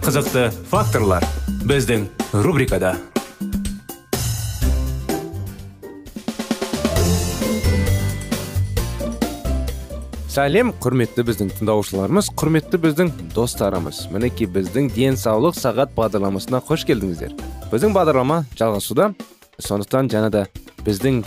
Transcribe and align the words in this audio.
қызықты 0.00 0.48
факторлар 0.70 1.24
біздің 1.68 2.06
рубрикада. 2.44 2.94
Сәлем 10.30 10.72
құрметті 10.80 11.24
біздің 11.28 11.52
тыңдаушыларымыз 11.58 12.30
құрметті 12.38 12.80
біздің 12.80 13.12
достарымыз. 13.36 14.06
Мінекей 14.14 14.48
біздің 14.48 14.88
денсаулық 14.96 15.58
сағат 15.58 15.92
бағдарламасына 15.98 16.62
қош 16.64 16.86
келдіңіздер. 16.88 17.36
Біздің 17.68 17.92
бағдарлама 17.94 18.44
жалғасуда. 18.56 19.12
Сондықтан 19.60 20.08
жаңа 20.10 20.30
да 20.32 20.46
біздің 20.86 21.24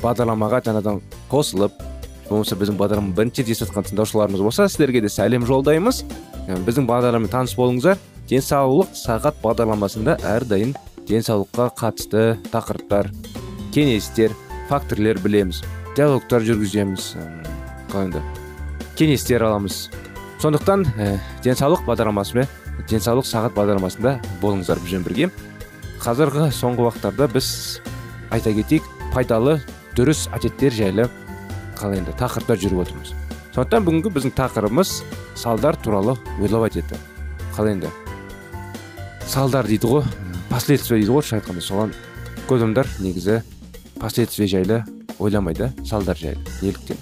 бағдарламаға 0.00 0.64
жаңадан 0.70 1.02
қосылып 1.28 1.76
болмаса 2.30 2.56
біздің 2.56 2.78
бағдарламаны 2.80 3.18
бірінші 3.18 3.44
естіп 3.44 3.68
жатқан 3.68 3.90
тыңдаушыларымыз 3.90 4.46
болса 4.46 4.70
сіздерге 4.70 5.04
де 5.04 5.12
сәлем 5.12 5.44
жолдаймыз. 5.44 6.04
Біздің 6.48 6.88
бағдарламамен 6.88 7.32
таныс 7.32 7.54
болыңыздар. 7.58 7.98
Денсаулық 8.28 8.94
сағат 8.96 9.36
бағдарламасында 9.42 10.16
әрдайым 10.24 10.72
денсаулыққа 11.08 11.68
қатысты 11.76 12.24
тақырыптар 12.52 13.10
кеңестер 13.74 14.32
факторлер 14.70 15.20
білеміз. 15.20 15.62
Диалогтар 15.96 16.44
жүргіземіз 16.46 17.10
қалай 17.92 18.08
енді? 18.08 18.22
Кеңестер 18.98 19.44
аламыз. 19.44 19.88
Сондықтан 20.40 20.86
ә, 20.96 21.18
денсаулық 21.44 21.84
бағдарламасымен 21.88 22.48
денсаулық 22.88 23.28
сағат 23.28 23.56
бағдарламасында 23.56 24.16
болыңыздар 24.40 24.80
бізбен 24.84 25.04
бірге. 25.06 25.30
Қазіргі 26.04 26.48
соңғы 26.52 26.88
уақыттарда 26.88 27.28
біз 27.32 27.50
айта 28.34 28.52
кетейік 28.56 28.88
пайдалы 29.14 29.60
дұрыс 29.96 30.26
әдеттер 30.34 30.74
жайлы 30.74 31.08
қалай 31.78 32.02
енді 32.02 32.16
тақырыптар 32.18 32.60
жүріп 32.60 32.84
отырмыз. 32.84 33.14
Сондықтан 33.54 33.84
бүгінгі 33.86 34.10
біздің 34.10 34.32
тақырыбымыз 34.34 34.92
салдар 35.38 35.76
туралы 35.78 36.16
ойлап 36.42 36.64
айтады. 36.66 36.98
Қалай 37.54 37.76
енді. 37.76 37.90
Салдар 39.30 39.68
дейді 39.70 39.86
ғой 39.86 40.02
последствия 40.50 40.98
дейді 40.98 41.12
ғой 41.12 41.20
орысша 41.20 41.38
айтқанда 41.38 41.62
соған 41.62 41.92
көп 42.48 42.56
адамдар 42.58 42.90
негізі 42.98 43.44
последствия 44.00 44.50
жайлы 44.50 44.80
ойламайды 45.22 45.70
салдар 45.86 46.18
жайлы 46.18 46.42
неліктен. 46.62 46.98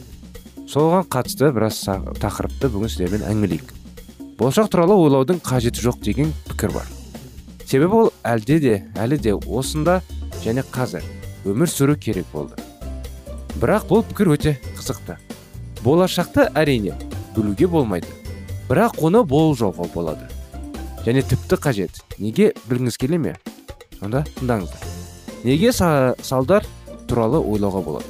Соған 0.69 1.09
қатысты 1.09 1.49
біраз 1.57 1.81
тақырыпты 2.21 2.69
бүгін 2.69 2.93
сіздермен 2.93 3.25
әңгімелейік. 3.33 3.73
Болашақ 4.37 4.69
туралы 4.69 5.01
ойлаудың 5.01 5.41
қажеті 5.41 5.81
жоқ 5.89 6.05
деген 6.05 6.37
пікір 6.51 6.77
бар. 6.77 6.87
Себебі 7.65 8.05
ол 8.05 8.13
әлде 8.29 8.61
де 8.61 8.79
әлі 9.01 9.17
де 9.17 9.33
осында 9.33 10.03
және 10.45 10.69
қазір 10.69 11.05
өмір 11.49 11.73
сүру 11.73 11.97
керек 11.97 12.29
болды. 12.33 12.61
Бірақ 13.57 13.89
бұл 13.89 14.05
пікір 14.05 14.37
өте 14.37 14.59
қызықты. 14.77 15.17
Болашақты 15.85 16.49
әрине 16.55 16.95
білуге 17.37 17.67
болмайды. 17.67 18.09
Бірақ 18.69 19.01
оны 19.03 19.23
болжауға 19.29 19.89
болады. 19.95 20.29
Және 21.07 21.23
тіпті 21.27 21.57
қажет. 21.59 22.03
Неге 22.19 22.53
білгіңіз 22.69 22.97
келе 22.99 23.19
ме? 23.19 23.35
Сонда 23.99 24.25
тыңдаңыздар. 24.39 24.85
Неге 25.45 25.73
са- 25.75 26.15
салдар 26.23 26.65
туралы 27.09 27.41
ойлауға 27.43 27.83
болады. 27.85 28.07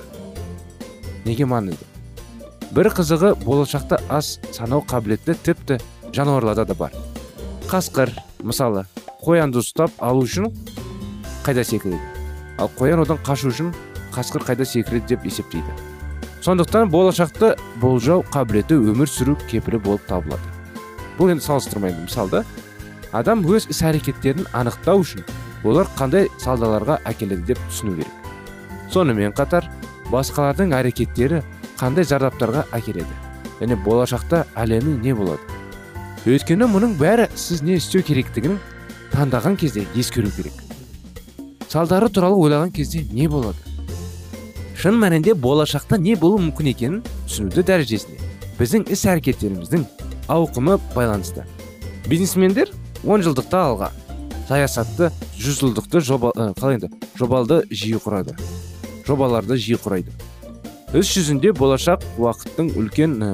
Неге 1.25 1.47
маңызды? 1.47 1.85
Бір 2.73 2.89
қызығы 2.93 3.35
болашақта 3.45 4.01
аз 4.09 4.39
санау 4.53 4.85
қабілетті 4.87 5.35
тіпті 5.35 5.81
жануарларда 6.13 6.65
да 6.65 6.75
бар. 6.75 6.93
Қасқыр 7.69 8.13
мысалы 8.43 8.85
қоянды 9.25 9.61
ұстап 9.63 9.91
алу 9.99 10.23
үшін 10.25 10.53
қайда 11.45 11.65
секіреді? 11.65 12.01
Ал 12.59 12.71
қоян 12.79 13.03
одан 13.03 13.19
қашу 13.25 13.49
үшін 13.49 13.73
қасқыр 14.13 14.45
қайда 14.45 14.65
секіреді 14.65 15.07
деп 15.17 15.25
есептейді. 15.27 15.73
Сондықтан 16.43 16.91
болашақты 16.91 17.55
болжау 17.79 18.25
қабілеті 18.35 18.75
өмір 18.75 19.07
сүру 19.07 19.37
кепілі 19.47 19.79
болып 19.79 20.03
табылады. 20.09 20.43
Бұл 21.15 21.31
енді 21.31 21.45
салыстырмайды 21.45 22.03
мысалы 22.03 22.43
адам 23.15 23.45
өз 23.47 23.69
іс 23.71 23.83
әрекеттерін 23.87 24.49
анықтау 24.51 25.05
үшін 25.05 25.23
олар 25.63 25.87
қандай 25.95 26.27
салдаларға 26.43 26.99
әкеледі 27.07 27.53
деп 27.53 27.63
түсіну 27.69 27.95
керек. 28.01 28.11
Сонымен 28.91 29.37
қатар 29.39 29.69
басқалардың 30.11 30.75
әрекеттері 30.81 31.45
қандай 31.79 32.09
зардаптарға 32.11 32.67
әкеледі? 32.75 33.15
Және 33.61 33.79
болашақта 33.85 34.45
әлемі 34.59 34.99
не 34.99 35.15
болады? 35.15 35.43
Өйткені 36.27 36.67
мұның 36.67 36.99
бәрі 36.99 37.29
сіз 37.39 37.63
не 37.63 37.79
істеу 37.79 38.03
керектігін 38.03 38.59
таңдаған 39.15 39.57
кезде 39.61 39.87
ескеру 39.95 40.31
керек. 40.35 40.59
Салдары 41.69 42.11
туралы 42.11 42.35
ойлаған 42.35 42.75
кезде 42.75 43.07
не 43.13 43.29
болады? 43.29 43.72
Шын 44.79 44.99
мәнінде 45.01 45.35
болашақта 45.35 45.99
не 45.99 46.17
болуы 46.17 46.41
мүмкін 46.49 46.73
екенін 46.73 47.03
түсінуді 47.27 47.67
дәрежесіне 47.69 48.19
біздің 48.59 48.89
іс 48.93 49.05
әрекеттеріміздің 49.11 49.87
ауқымы 50.33 50.79
байланысты. 50.95 51.47
Бизнесмендер 52.09 52.71
он 53.05 53.23
жылдықта 53.23 53.63
алға 53.69 53.93
саясатты 54.49 55.11
жүз 55.39 55.63
жылдықты 55.63 56.03
жоба 56.05 56.33
қалай 56.59 56.79
енді 56.79 56.93
жобалды 57.19 57.63
жиі 57.71 58.01
құрады 58.03 58.37
жобаларды 59.07 59.57
жиі 59.57 59.79
құрайды. 59.83 60.13
Іс 60.93 61.09
жүзінде 61.15 61.55
болашақ 61.57 62.03
уақыттың 62.21 62.75
үлкен 62.77 63.15
ә, 63.25 63.29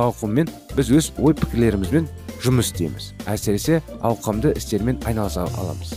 ауқымымен 0.00 0.48
біз 0.76 0.92
өз 0.96 1.10
ой 1.20 1.34
пікірлерімізбен 1.36 2.06
жұмыс 2.42 2.70
істейміз. 2.72 3.10
Әсіресе 3.28 3.82
ауқымды 4.00 4.54
істермен 4.56 4.96
айналыса 5.04 5.44
аламыз. 5.44 5.92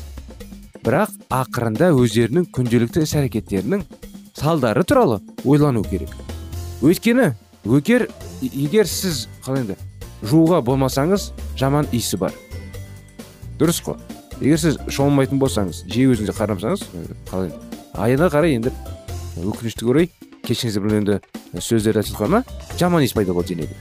Бірақ 0.83 1.13
ақырында 1.31 1.93
өздерінің 1.95 2.49
күнделікті 2.51 3.05
іс 3.07 3.15
әрекеттерінің 3.15 3.85
салдары 4.35 4.83
туралы 4.83 5.21
ойлану 5.43 5.83
керек. 5.83 6.11
Өйткені 6.81 7.31
егер 7.65 8.09
егер 8.41 8.87
сіз 8.87 9.27
қалай 9.45 9.63
енді 9.63 9.77
жууға 10.25 10.61
болмасаңыз 10.65 11.31
жаман 11.57 11.87
иісі 11.91 12.19
бар. 12.19 12.35
Дұрыс 13.59 13.81
қой. 13.85 13.97
Егер 14.41 14.59
сіз 14.59 14.79
шомылмайтын 14.91 15.39
болсаңыз 15.39 15.85
жиі 15.87 16.11
өзіңізге 16.11 16.35
қарамасаңыз 16.35 16.85
қалай 17.31 17.53
айына 17.95 18.27
қарай 18.33 18.57
енді 18.59 18.73
өкінішті 19.39 19.87
орай 19.87 20.09
кешіңізде 20.45 20.83
бір 20.83 20.97
енді 20.99 21.19
сөздер 21.63 22.01
айтып 22.01 22.17
жатқаны 22.17 22.43
жаман 22.79 23.05
иіс 23.05 23.15
пайда 23.15 23.33
болады 23.33 23.55
денеде 23.55 23.77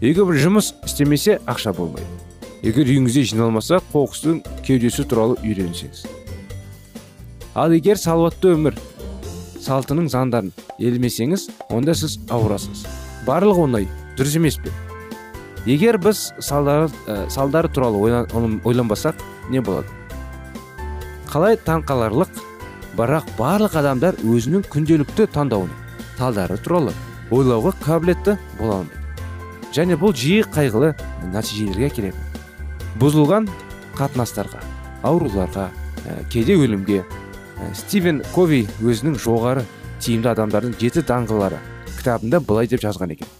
егер 0.00 0.28
бір 0.28 0.38
жұмыс 0.38 0.72
істемесе 0.86 1.40
ақша 1.46 1.74
болмайды. 1.74 2.06
Егер 2.62 2.86
үйіңізде 2.86 3.24
жиналмаса 3.32 3.80
қоқыстың 3.92 4.40
кеудесі 4.66 5.04
туралы 5.06 5.36
үйренсеңіз. 5.42 6.06
Ал 7.54 7.74
егер 7.74 7.98
салауатты 7.98 8.54
өмір 8.54 8.78
салтының 9.62 10.08
заңдарын 10.12 10.52
елемесеңіз 10.78 11.48
онда 11.70 11.94
сіз 11.98 12.18
ауырасыз. 12.30 12.84
Барлығы 13.26 13.64
оңай 13.66 13.88
дұрыс 14.18 14.36
емес 14.38 14.58
пе? 14.62 14.72
Егер 15.66 15.98
біз 15.98 16.32
салдары, 16.40 16.88
ә, 17.06 17.28
салдары 17.28 17.68
туралы 17.68 17.98
ойла- 17.98 18.26
ойлан- 18.32 18.60
ойланбасақ 18.64 19.14
не 19.50 19.60
болады? 19.60 19.88
Қалай 21.28 21.58
таңқаларлық 21.60 22.28
бірақ 22.96 23.24
барлық 23.38 23.76
адамдар 23.76 24.14
өзінің 24.24 24.64
күнделікті 24.72 25.28
таңдауының 25.34 25.76
салдары 26.18 26.56
туралы 26.58 26.94
ойлауға 27.30 27.74
қабілетті 27.84 28.38
бола 28.58 28.80
алмайды. 28.80 28.96
Және 29.74 29.98
бұл 30.00 30.14
жиі 30.16 30.46
қайғылы 30.48 30.94
нәтижелерге 31.34 31.90
әкеледі 31.90 32.16
бұзылған 32.98 33.48
қатынастарға 33.98 34.62
ауруларға 35.04 35.68
ә, 36.08 36.24
кейде 36.32 36.56
өлімге 36.56 37.04
стивен 37.78 38.22
кови 38.34 38.64
өзінің 38.82 39.18
жоғары 39.22 39.64
тиімді 40.02 40.32
адамдардың 40.32 40.76
жеті 40.80 41.04
даңғылары 41.08 41.60
кітабында 41.98 42.40
былай 42.44 42.70
деп 42.70 42.82
жазған 42.84 43.14
екен. 43.16 43.30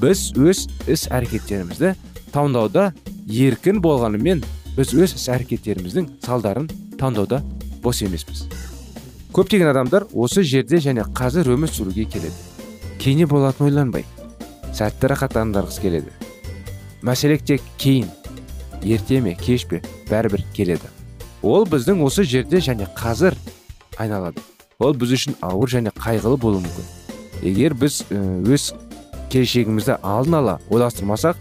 Біз 0.00 0.30
өз 0.38 0.66
іс 0.90 1.06
әрекеттерімізді 1.14 1.94
таңдауда 2.34 2.92
еркін 3.30 3.80
болғанымен 3.84 4.44
біз 4.76 4.94
өз 4.94 5.16
іс 5.18 5.28
әрекеттеріміздің 5.34 6.12
салдарын 6.24 6.70
таңдауда 7.00 7.42
бос 7.82 8.02
емеспіз 8.06 8.46
көптеген 9.34 9.66
адамдар 9.72 10.04
осы 10.14 10.44
жерде 10.46 10.78
және 10.78 11.02
қазір 11.18 11.48
өмір 11.56 11.70
сүруге 11.74 12.04
келеді. 12.06 12.36
Кейіне 13.02 13.26
болатын 13.26 13.66
ойланбай 13.66 14.04
сәтті 14.74 15.10
рахаттандарғысы 15.10 15.82
келеді. 15.82 16.12
Мәселе 17.02 17.40
тек 17.42 17.64
кейін 17.82 18.06
ерте 18.86 19.18
ме 19.20 19.34
кеш 19.34 19.66
пе 19.66 19.82
бәрібір 20.10 20.44
келеді. 20.54 20.93
Ол 21.44 21.66
біздің 21.68 22.00
осы 22.06 22.24
жерде 22.24 22.58
және 22.64 22.88
қазір 22.96 23.36
айналады. 24.00 24.40
Ол 24.80 24.94
біз 24.96 25.12
үшін 25.18 25.36
ауыр 25.44 25.70
және 25.70 25.92
қайғылы 25.92 26.38
болуы 26.40 26.62
мүмкін. 26.64 26.86
Егер 27.44 27.74
біз 27.76 28.00
өз 28.10 28.72
келешегімізді 29.30 29.98
алдын 30.02 30.38
ала 30.40 30.54
ойластырмасақ 30.70 31.36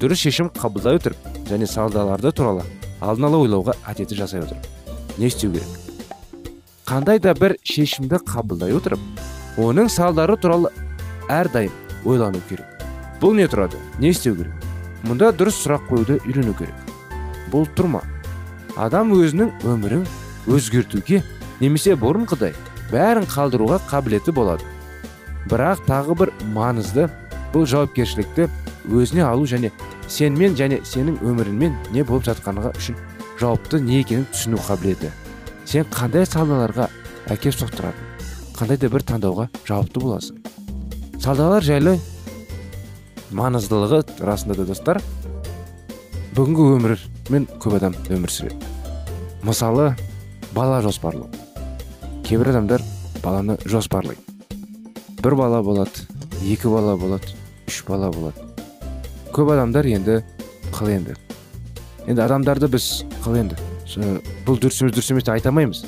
дұрыс 0.00 0.26
шешім 0.26 0.50
қабылдай 0.56 0.98
отырып 0.98 1.28
және 1.48 1.68
салдаларды 1.70 2.32
туралы 2.32 2.64
алдын 3.00 3.28
ала 3.28 3.42
ойлауға 3.44 3.76
әдеті 3.86 4.18
жасай 4.18 4.42
отырып 4.42 4.66
не 5.18 5.26
істеу 5.30 5.52
керек? 5.52 5.68
Қандай 6.86 7.20
да 7.22 7.34
бір 7.34 7.56
шешімді 7.64 8.18
қабылдай 8.26 8.74
отырып 8.76 9.00
оның 9.62 9.88
салдары 9.92 10.36
туралы 10.36 10.72
әрдайым 11.30 11.72
ойлану 12.04 12.42
керек. 12.48 12.66
Бұл 13.20 13.34
не 13.38 13.46
тұрады? 13.48 13.78
Не 13.98 14.10
істеу 14.10 14.36
керек? 14.36 14.52
Мұнда 15.06 15.32
дұрыс 15.36 15.62
сұрақ 15.62 15.88
қоюды 15.88 16.20
үйрену 16.26 16.54
керек. 16.58 16.76
Бұл 17.52 17.66
тұрма 17.76 18.02
адам 18.76 19.12
өзінің 19.16 19.52
өмірін 19.64 20.04
өзгертуге 20.52 21.22
немесе 21.60 21.96
бұрынғыдай 21.98 22.54
бәрін 22.92 23.26
қалдыруға 23.30 23.80
қабілеті 23.88 24.34
болады. 24.36 24.64
Бірақ 25.50 25.84
тағы 25.86 26.16
бір 26.20 26.32
маңызды 26.54 27.08
бұл 27.54 27.66
жауапкершілікті 27.70 28.48
өзіне 28.92 29.24
алу 29.26 29.46
және 29.48 29.72
сенмен 30.08 30.56
және 30.58 30.82
сенің 30.84 31.20
өміріңмен 31.24 31.76
не 31.94 32.04
болып 32.04 32.26
жатқанға 32.28 32.74
үшін 32.76 32.98
жауапты 33.40 33.80
не 33.80 34.00
екенін 34.02 34.26
түсіну 34.32 34.60
қабілеті. 34.66 35.10
Сен 35.64 35.86
қандай 35.90 36.26
салдаларға 36.28 36.90
әкеп 37.32 37.56
соқтыратын 37.56 38.06
қандай 38.56 38.78
да 38.80 38.90
бір 38.92 39.04
таңдауға 39.08 39.48
жауапты 39.66 40.00
боласың. 40.00 40.38
Салдалар 41.20 41.64
жайлы 41.64 41.96
маңыздылығы 43.34 44.02
расында 44.22 44.60
да 44.60 44.68
достар 44.68 45.00
бүгінгі 46.36 46.64
өмірмен 46.76 47.46
көп 47.64 47.78
адам 47.78 47.94
өмір 48.12 48.28
сүреді. 48.28 48.58
Мысалы 49.40 49.94
бала 50.52 50.82
жоспарлау. 50.84 51.30
Кейбір 52.26 52.50
адамдар 52.50 52.82
баланы 53.22 53.56
жоспарлайды. 53.64 54.20
Бір 55.22 55.36
бала 55.40 55.62
болады 55.64 56.04
екі 56.42 56.68
бала 56.68 56.96
болады 57.00 57.32
үш 57.66 57.78
бала 57.88 58.10
болады. 58.12 58.44
Көп 59.32 59.54
адамдар 59.54 59.88
енді 59.88 60.18
қыл 60.74 60.92
енді. 60.92 61.16
Енді 62.04 62.26
адамдарды 62.26 62.68
біз 62.68 63.06
қыл 63.24 63.40
енді. 63.40 63.56
Бұл 64.44 64.60
дұрыс 64.60 64.82
емес 64.84 64.92
дұрыс 64.92 65.10
емес 65.14 65.24
деп 65.24 65.38
айта 65.38 65.48
алмаймыз. 65.54 65.86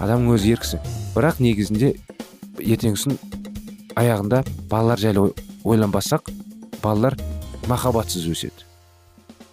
Адамның 0.00 0.38
өзі 0.38 0.54
еркісі. 0.56 0.80
Бірақ 1.12 1.44
негізінде 1.44 1.92
ертеңгісін 2.56 3.20
аяғында 4.00 4.46
балалар 4.72 5.04
жайлы 5.04 5.28
ойланбасақ 5.60 6.32
балалар 6.80 7.20
махаббатсыз 7.68 8.24
өседі. 8.32 8.69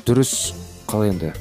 Дұрыс 0.07 0.54
қалай 0.88 1.12
енді. 1.12 1.33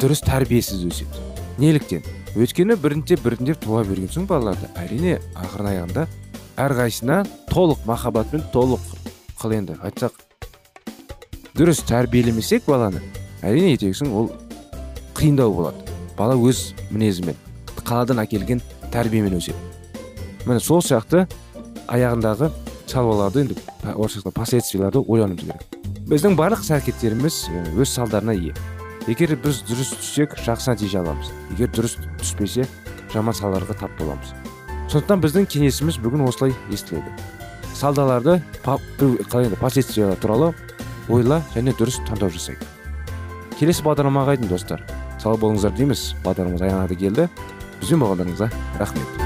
Дұрыс 0.00 0.22
тәрбиесіз 0.24 0.86
өседі. 0.88 1.24
Неліктен? 1.60 2.04
Өйткені 2.36 2.78
бірінде 2.80 3.18
біріндеп 3.20 3.60
туа 3.60 3.82
берген 3.84 4.08
соң 4.12 4.24
балаларды 4.30 4.70
әрине 4.80 5.18
ақырын 5.36 5.68
аяғында 5.72 6.06
әрқайсысына 6.64 7.18
толық 7.52 7.84
махаббатпен 7.88 8.46
толық 8.54 8.80
қыл 9.36 9.52
енді. 9.58 9.76
Айтсақ 9.84 10.16
дұрыс 11.56 11.82
тәрбиелемесек 11.88 12.64
баланы 12.68 13.04
әрине 13.44 13.74
ертеңгісін 13.76 14.12
ол 14.16 14.30
қиындау 15.16 15.52
болады. 15.58 15.84
Бала 16.16 16.36
өз 16.40 16.70
мінезімен 16.88 17.36
қаладан 17.84 18.24
әкелген 18.24 18.64
тәрбиемен 18.92 19.36
өседі. 19.36 19.60
Міне 20.46 20.60
сол 20.60 20.80
сияқты 20.80 21.26
аяғындағы 21.92 22.48
шаруаларды 22.86 23.46
енді 23.46 23.58
орысша 23.94 24.30
последствияларды 24.30 25.02
ойлануымыз 25.02 25.44
керек 25.44 25.76
біздің 26.06 26.36
барлық 26.38 26.62
іс 26.62 26.70
әрекеттеріміз 26.70 27.36
өз 27.74 27.92
салдарына 27.96 28.34
ие. 28.36 28.54
Егер 29.10 29.32
біз 29.42 29.64
дұрыс 29.66 29.90
түссек 29.96 30.36
жақсы 30.46 30.70
нәтиже 30.70 31.00
аламыз. 31.00 31.32
Егер 31.50 31.72
дұрыс 31.74 31.96
түспесе 32.20 32.66
жаман 33.12 33.34
салдарға 33.34 33.74
тап 33.80 33.98
боламыз. 33.98 34.30
Сондықтан 34.92 35.24
біздің 35.24 35.50
кеңесіміз 35.50 35.98
бүгін 36.02 36.22
осылай 36.28 36.54
естіледі. 36.70 37.10
Салдаларды 37.74 38.38
қалай 38.62 39.50
енді 39.50 39.58
последствиялар 39.58 40.18
туралы 40.22 40.54
ойла 41.10 41.42
және 41.56 41.74
дұрыс 41.74 41.98
таңдау 42.06 42.30
жасайық. 42.30 42.62
Келесі 43.58 43.82
бағдарламаға 43.86 44.36
айдын 44.36 44.50
достар. 44.50 44.86
Сау 45.22 45.38
болыңыздар 45.42 45.74
дейміз. 45.74 46.12
Бағдарламамыз 46.22 46.66
аяғына 46.66 47.00
келді. 47.02 47.30
Бізбен 47.80 48.06
болғандарыңызға 48.06 48.52
рахмет. 48.78 49.25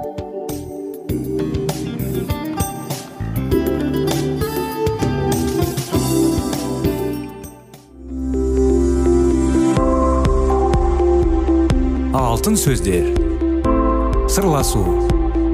Алтын 12.41 12.55
сөздер. 12.57 13.03
Сырласу 14.25 14.79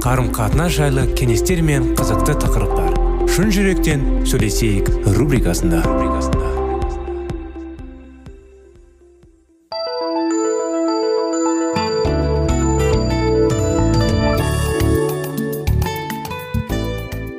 қарым 0.00 0.30
қатынас 0.32 0.72
жайлы 0.72 1.02
кеңестер 1.18 1.60
мен 1.60 1.90
қызықты 1.98 2.32
тақырыптар. 2.40 2.94
Шын 3.28 3.52
жүректен 3.52 4.06
сөйлесейік 4.24 4.88
рубрикасында. 5.18 5.82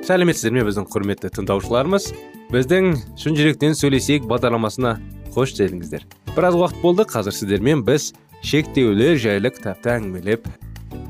Сәлеметсіздер 0.06 0.60
ме 0.60 0.70
біздің 0.70 0.86
құрметті 0.94 1.34
тыңдаушыларымыз? 1.42 2.12
Біздің 2.54 2.94
шын 3.18 3.42
жүректен 3.42 3.74
сөйлесейік 3.82 4.30
бағдарламасына 4.30 5.00
қош 5.34 5.58
келдіңіздер. 5.58 6.06
Біраз 6.36 6.54
уақыт 6.54 6.84
болды 6.86 7.10
қазір 7.10 7.34
сіздермен 7.34 7.82
біз 7.82 8.12
шектеулер 8.46 9.18
жайлы 9.20 9.52
кітапты 9.52 9.92
әңгімелеп 9.98 10.46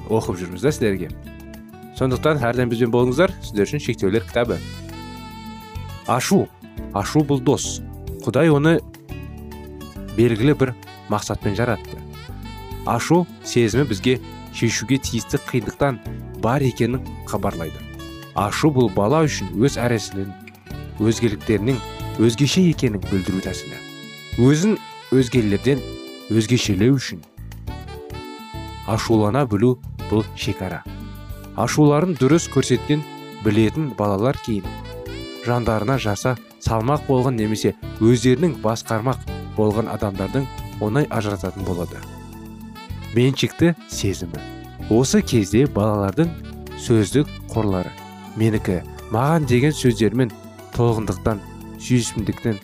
оқып 0.09 0.39
жүрміз 0.39 0.63
да 0.65 0.71
сіздерге 0.73 1.09
сондықтан 1.99 2.41
әрдайым 2.41 2.71
бізбен 2.71 2.93
болыңыздар 2.93 3.33
сіздер 3.43 3.67
үшін 3.67 3.83
шектеулер 3.85 4.25
кітабы 4.25 4.57
ашу 6.09 6.47
ашу 6.97 7.21
бұл 7.29 7.43
дос 7.45 7.83
құдай 8.25 8.49
оны 8.49 8.79
белгілі 10.17 10.55
бір 10.57 10.73
мақсатпен 11.13 11.53
жаратты 11.59 12.01
ашу 12.89 13.27
сезімі 13.45 13.85
бізге 13.91 14.17
шешуге 14.57 14.97
тиісті 14.97 15.37
қиындықтан 15.51 16.01
бар 16.41 16.65
екенін 16.65 17.05
хабарлайды 17.29 17.77
ашу 18.33 18.73
бұл 18.73 18.89
бала 18.95 19.21
үшін 19.27 19.53
өз 19.61 19.77
әресілін 19.77 20.33
өзгеліктерінің 20.97 21.77
өзгеше 22.25 22.65
екенін 22.73 23.05
білдіру 23.05 23.45
тәсілі 23.45 23.77
өзін 24.49 24.79
өзгелерден 25.13 25.83
өзгешелеу 26.29 26.97
үшін. 26.97 27.23
Ашулана 28.87 29.45
білу 29.49 29.77
бұл 30.09 30.25
шекара. 30.37 30.83
Ашуларын 31.59 32.15
дұрыс 32.17 32.47
көрсеткен 32.53 33.03
білетін 33.43 33.91
балалар 33.97 34.37
кейін 34.45 34.65
жандарына 35.45 35.97
жаса 35.99 36.35
салмақ 36.63 37.05
болған 37.07 37.37
немесе 37.39 37.73
өздерінің 38.01 38.57
басқармақ 38.63 39.25
болған 39.57 39.89
адамдардың 39.93 40.47
оңай 40.85 41.07
ажырататын 41.09 41.65
болады. 41.67 41.99
Меншікті 43.15 43.73
сезімі. 43.89 44.41
Осы 44.89 45.21
кезде 45.21 45.65
балалардың 45.65 46.31
сөздік 46.79 47.29
қорлары. 47.53 47.91
Менікі 48.37 48.81
маған 49.13 49.47
деген 49.49 49.73
сөздермен 49.75 50.31
толғындықтан 50.77 51.41
сүйісімдіктен 51.79 52.59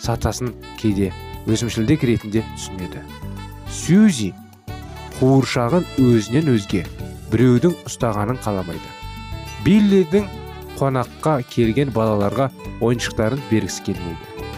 сатасын 0.00 0.54
кейде. 0.80 1.12
Өзімшілдік 1.46 2.04
ретінде 2.06 2.44
түсінеді. 2.54 3.02
Сьюзи 3.72 4.32
қуыршағын 5.18 5.86
өзінен 6.02 6.50
өзге 6.54 6.84
біреудің 7.32 7.74
ұстағанын 7.88 8.38
қаламайды. 8.44 8.90
Биллидің 9.66 10.28
қонаққа 10.78 11.40
келген 11.50 11.92
балаларға 11.94 12.50
ойыншықтарын 12.82 13.42
бергісі 13.50 13.86
келмейді. 13.86 14.48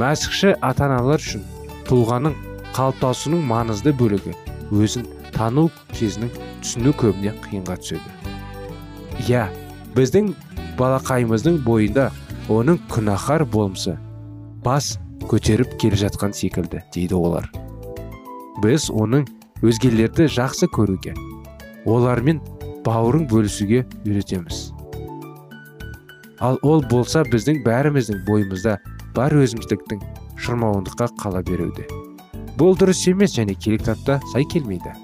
Мәсіхші 0.00 0.54
ата 0.64 0.86
аналар 0.88 1.20
үшін 1.20 1.44
тұлғаның 1.88 2.36
қалыптасуының 2.76 3.42
маңызды 3.50 3.92
бөлігі 3.98 4.34
өзін 4.72 5.08
тану 5.34 5.68
кезінің 5.92 6.32
түсіну 6.62 6.94
көбіне 6.96 7.34
қиынға 7.44 7.76
түседі. 7.82 8.14
Иә 9.28 9.48
біздің 9.96 10.32
балақайымыздың 10.78 11.60
бойында 11.66 12.08
оның 12.52 12.80
күнәһар 12.92 13.44
болмысы 13.44 13.98
бас 14.64 14.96
көтеріп 15.30 15.76
келе 15.80 15.98
жатқан 16.00 16.34
секілді 16.36 16.82
дейді 16.94 17.14
олар. 17.18 17.48
Біз 18.62 18.88
оның 18.90 19.26
өзгелерді 19.62 20.28
жақсы 20.32 20.68
көруге 20.74 21.14
олармен 21.86 22.40
бауырын 22.86 23.26
бөлісуге 23.30 23.84
үйретеміз. 24.04 24.72
Ал 26.42 26.58
ол 26.66 26.82
болса 26.90 27.22
біздің 27.28 27.62
бәріміздің 27.66 28.24
бойымызда 28.26 28.78
бар 29.16 29.34
өзіміздіктің 29.38 30.02
шырмауындыққа 30.42 31.10
қала 31.22 31.42
беруде. 31.46 31.86
Бұл 32.58 32.76
дұрыс 32.78 33.04
емес 33.10 33.36
және 33.38 33.54
келіктапта 33.54 34.18
сай 34.32 34.46
келмейді. 34.50 34.94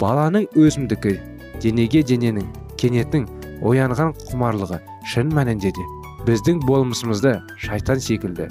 Баланың 0.00 0.48
өзімдікі 0.58 1.16
денеге 1.62 2.02
дененің 2.06 2.46
кенеттің 2.78 3.26
оянған 3.66 4.14
құмарлығы 4.28 4.80
шын 5.10 5.30
мәнінде 5.34 5.72
де 5.74 5.86
біздің 6.26 6.62
болмысымызды 6.66 7.38
шайтан 7.62 8.02
секілді 8.02 8.48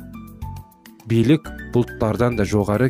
билік 1.08 1.48
бұлттардан 1.74 2.36
да 2.40 2.46
жоғары 2.48 2.90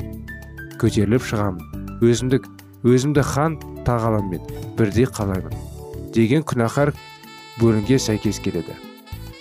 көтеріліп 0.82 1.26
шығамын 1.30 2.02
өзімдік 2.06 2.48
өзімді 2.88 3.24
хан 3.26 3.58
тағаламмен 3.86 4.44
бірдей 4.78 5.06
қалаймын 5.10 5.54
деген 6.16 6.46
күнәһар 6.50 6.94
бөлімге 7.62 8.00
сәйкес 8.02 8.40
келеді. 8.42 8.74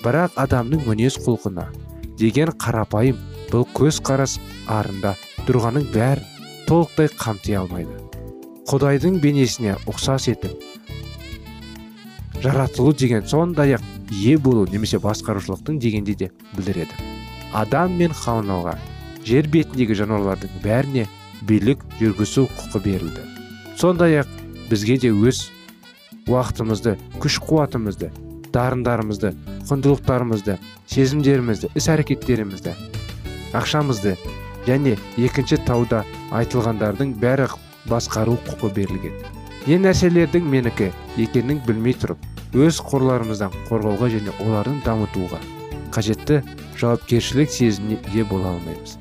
Бірақ 0.04 0.36
адамның 0.40 0.84
мінез 0.88 1.16
құлқына 1.24 1.66
деген 2.20 2.52
қарапайым 2.60 3.18
бұл 3.50 3.66
көз 3.76 4.00
қарас 4.04 4.36
арында 4.68 5.14
тұрғаның 5.48 5.88
бәрін 5.94 6.24
толықтай 6.68 7.10
қамти 7.16 7.56
алмайды. 7.56 7.96
Құдайдың 8.66 9.20
бейнесіне 9.22 9.76
ұқсас 9.86 10.28
етіп 10.32 10.52
жаратылу 12.42 12.92
деген 12.92 13.26
сондай 13.26 13.76
ақ 13.76 13.84
ие 14.12 14.36
болу 14.38 14.66
немесе 14.70 14.98
басқарушылықтың 15.02 15.78
дегенде 15.80 16.14
де 16.14 16.30
білдіреді. 16.56 17.15
Адам 17.52 17.96
мен 17.98 18.14
хаунаға 18.14 18.76
жер 19.26 19.48
бетіндегі 19.50 19.96
жануарлардың 20.02 20.60
бәріне 20.64 21.06
билік 21.46 21.82
жүргізу 22.00 22.46
құқы 22.50 22.82
берілді. 22.84 23.24
Сондай 23.76 24.20
ақ 24.22 24.30
бізге 24.70 24.98
де 25.02 25.10
өз 25.12 25.46
уақытымызды 26.26 26.96
күш 27.22 27.38
қуатымызды 27.42 28.10
дарындарымызды 28.54 29.34
құндылықтарымызды 29.68 30.56
сезімдерімізді 30.90 31.70
іс 31.74 31.88
әрекеттерімізді 31.92 32.74
ақшамызды 33.56 34.16
және 34.66 34.96
екінші 35.16 35.60
тауда 35.66 36.04
айтылғандардың 36.34 37.14
бәрі 37.22 37.50
басқару 37.86 38.38
құқы 38.48 38.72
берілген. 38.74 39.14
Не 39.66 39.78
нәрселердің 39.82 40.46
менікі 40.50 40.90
екенін 41.22 41.60
білмей 41.66 41.94
тұрып 41.98 42.56
өз 42.66 42.80
қорларымыздан 42.86 43.54
қорғауға 43.68 44.10
және 44.14 44.34
олардың 44.42 44.82
дамытуға 44.86 45.42
қажетті 45.96 46.42
жауапкершілік 46.76 47.50
сезіміне 47.50 47.96
ие 48.12 48.24
бола 48.28 48.52
алмаймыз. 48.52 48.98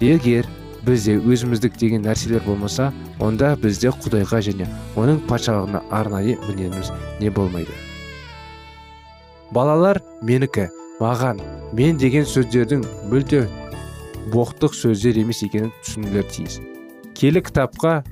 Егер 0.00 0.48
бізде 0.86 1.18
өзіміздік 1.18 1.76
деген 1.76 2.06
нәрселер 2.06 2.44
болмаса 2.46 2.88
онда 3.20 3.52
бізде 3.60 3.92
құдайға 3.92 4.40
және 4.46 4.68
оның 4.96 5.20
патшалығына 5.28 5.82
арнайы 5.92 6.38
мінеміз 6.48 6.92
не 7.20 7.30
болмайды. 7.30 7.74
Балалар 9.52 10.00
менікі 10.22 10.68
маған 11.00 11.42
мен 11.76 12.00
деген 12.00 12.24
сөздердің 12.28 12.84
мүлде 13.12 13.44
боқтық 14.32 14.76
сөздер 14.76 15.20
емес 15.20 15.42
екенін 15.44 15.72
түсінулер 15.84 16.28
тиіс. 16.32 16.60
Келі 17.18 17.42
кітапқа 17.44 18.02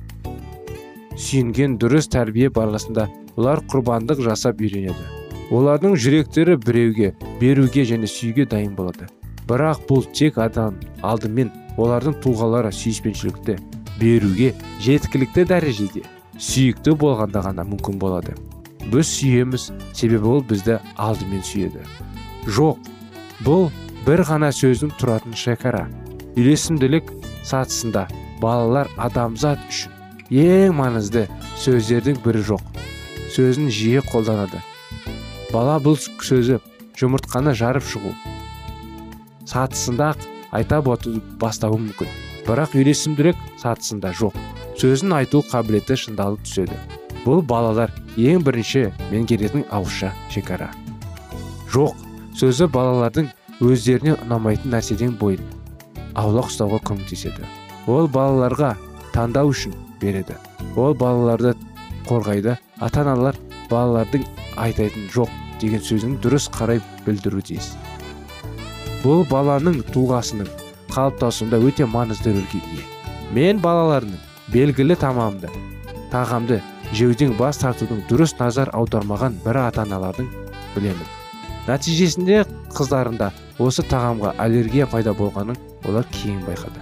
сүйінген 1.17 1.77
дұрыс 1.81 2.09
тәрбие 2.13 2.51
барысында 2.53 3.07
олар 3.37 3.63
құрбандық 3.69 4.21
жасап 4.25 4.61
үйренеді. 4.61 5.16
Олардың 5.51 5.95
жүректері 5.95 6.57
біреуге 6.59 7.13
беруге 7.41 7.85
және 7.87 8.07
сүйге 8.11 8.47
дайын 8.49 8.75
болады. 8.75 9.07
Бірақ 9.47 9.85
бұл 9.87 10.03
тек 10.11 10.37
адам 10.43 10.75
алдымен 11.07 11.53
олардың 11.79 12.17
тұлғалары 12.23 12.73
сүйіспеншілікті 12.75 13.55
беруге 14.01 14.51
жеткілікті 14.83 15.47
дәрежеде 15.47 16.03
сүйікті 16.37 16.97
болғанда 16.99 17.45
ғана 17.47 17.63
мүмкін 17.69 17.99
болады. 18.01 18.35
Біз 18.91 19.07
сүйеміз 19.07 19.71
себебі 19.95 20.33
ол 20.35 20.43
бізді 20.43 20.79
алдымен 20.99 21.43
сүйеді. 21.47 21.83
Жоқ 22.47 22.91
бұл 23.47 23.69
бір 24.05 24.23
ғана 24.27 24.51
сөздің 24.55 24.93
тұратын 24.99 25.35
шекара 25.35 25.87
үйлесімділік 26.35 27.11
сатысында 27.47 28.07
балалар 28.41 28.91
адамзат 28.99 29.63
үшін 29.71 29.95
ең 30.43 30.75
маңызды 30.77 31.27
сөздердің 31.63 32.19
бірі 32.23 32.43
жоқ. 32.51 32.63
Сөзін 33.31 33.71
жиі 33.71 34.03
қолданады. 34.07 34.61
Бала 35.53 35.77
бұл 35.83 35.97
сөзі 35.99 36.59
жұмыртқаны 36.99 37.53
жарып 37.57 37.85
шығу. 37.87 38.13
Сатысында 39.47 40.13
айта 40.51 40.81
бастауы 40.83 41.79
мүмкін. 41.81 42.09
Бірақ 42.47 42.75
үйлесімділік 42.79 43.39
сатысында 43.61 44.13
жоқ. 44.15 44.35
Сөзін 44.79 45.15
айту 45.17 45.41
қабілеті 45.51 45.97
шыңдалып 45.99 46.43
түседі. 46.45 46.77
Бұл 47.25 47.41
балалар 47.43 47.91
ең 48.15 48.43
бірінші 48.45 48.87
меңгеретін 49.11 49.65
ауызша 49.73 50.13
шекара. 50.31 50.69
Жоқ 51.73 51.97
сөзі 52.37 52.69
балалардың 52.71 53.31
өздеріне 53.63 54.15
ұнамайтын 54.23 54.75
нәрседен 54.75 55.15
бойын 55.19 55.43
аулақ 56.17 56.51
ұстауға 56.51 56.79
көмектеседі. 56.87 57.45
Ол 57.87 58.07
балаларға 58.11 58.75
таңдау 59.13 59.51
үшін 59.53 59.75
береді. 60.01 60.37
Ол 60.75 60.95
балаларды 60.97 61.55
қорғайды. 62.07 62.57
Ата 62.79 63.01
аналар 63.01 63.35
балалардың 63.71 64.25
айтайтын 64.57 65.09
жоқ 65.13 65.33
деген 65.61 65.83
сөзін 65.83 66.17
дұрыс 66.23 66.47
қарай 66.53 66.81
білдіру 67.05 67.41
тиіс. 67.41 67.73
Бұл 69.03 69.23
баланың 69.29 69.81
тұлғасының 69.93 70.49
қалыптасуында 70.93 71.59
өте 71.61 71.85
маңызды 71.89 72.33
рөлге 72.35 72.61
ие. 72.73 72.85
Мен 73.33 73.61
балалардың 73.61 74.17
белгілі 74.53 74.95
тамамды 74.99 75.51
тағамды 76.11 76.61
жеуден 76.95 77.35
бас 77.37 77.59
тартудың 77.61 78.05
дұрыс 78.09 78.37
назар 78.39 78.71
аудармаған 78.73 79.41
бір 79.45 79.59
ата 79.65 79.83
аналардың 79.83 80.29
білемін. 80.75 81.09
Нәтижесінде 81.67 82.45
қыздарында 82.77 83.31
осы 83.59 83.83
тағамға 83.83 84.37
аллергия 84.39 84.87
пайда 84.87 85.11
болғанын 85.17 85.57
олар 85.89 86.07
кейін 86.13 86.39
байқады. 86.47 86.79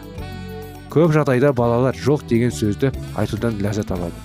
Көп 0.93 1.15
жағдайда 1.15 1.51
балалар 1.57 1.97
жоқ 1.97 2.27
деген 2.29 2.53
сөзді 2.53 2.93
айтудан 3.17 3.57
ләззат 3.63 3.91
алады. 3.91 4.15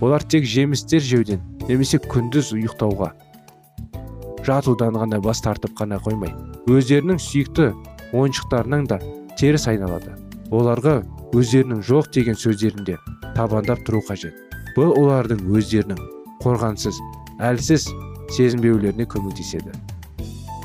Олар 0.00 0.22
тек 0.22 0.44
жемістер 0.44 1.00
жеуден 1.00 1.40
немесе 1.68 2.00
күндіз 2.00 2.52
ұйықтауға. 2.56 3.12
Жатудан 4.48 4.96
ғана 4.96 5.20
бас 5.20 5.42
тартып 5.44 5.74
қана 5.76 5.98
қоймай 6.00 6.32
өздерінің 6.68 7.20
сүйікті 7.20 7.68
ойыншықтарынан 8.16 8.86
да 8.88 8.98
теріс 9.40 9.68
айналады. 9.68 10.14
Оларға 10.48 11.02
өздерінің 11.36 11.82
жоқ 11.84 12.10
деген 12.14 12.36
сөздерінде 12.38 12.96
табандап 13.36 13.82
тұру 13.84 14.00
қажет. 14.08 14.32
Бұл 14.76 14.94
олардың 14.96 15.44
өздерінің 15.52 16.00
қорғансыз 16.42 16.96
әлсіз 17.44 17.88
сезінбеулеріне 18.36 19.04
көмектеседі. 19.08 19.72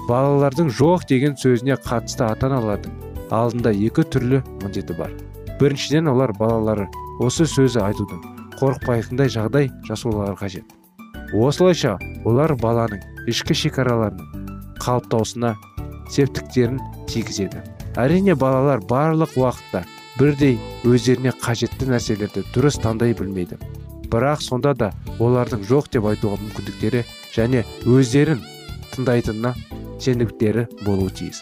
Балалардың 0.07 0.71
жоқ 0.75 1.07
деген 1.09 1.35
сөзіне 1.39 1.77
қатысты 1.83 2.27
ата 2.27 2.47
аналардың 2.49 2.95
алдында 3.31 3.71
екі 3.71 4.03
түрлі 4.03 4.43
міндеті 4.61 4.95
бар. 4.99 5.11
Біріншіден 5.59 6.11
олар 6.11 6.33
балалары 6.39 6.87
осы 7.23 7.47
сөзі 7.47 7.83
айтудың 7.83 8.23
қорықпайтындай 8.59 9.31
жағдай 9.31 9.71
жасаулары 9.87 10.35
қажет. 10.39 10.82
Осылайша 11.33 11.97
олар 12.29 12.53
баланың 12.61 13.01
ішкі 13.29 13.55
шекараларының 13.57 14.77
қалыптауысына 14.83 15.55
септіктерін 16.13 16.79
тигізеді. 17.09 17.63
Әрине 17.97 18.35
балалар 18.37 18.81
барлық 18.89 19.35
уақытта 19.39 19.83
бірдей 20.19 20.59
өздеріне 20.85 21.33
қажетті 21.41 21.89
нәрселерді 21.89 22.43
дұрыс 22.53 22.79
таңдай 22.83 23.15
білмейді. 23.17 23.57
Бірақ 24.13 24.43
сонда 24.45 24.73
да 24.77 24.91
олардың 25.19 25.63
жоқ 25.69 25.89
деп 25.93 26.05
айтуға 26.11 26.37
мүмкіндіктері 26.41 27.03
және 27.33 27.63
өздерін 27.89 28.43
тыңдайтынына 28.93 29.53
сенімдіктері 30.03 30.67
болуы 30.83 31.09
тиіс. 31.17 31.41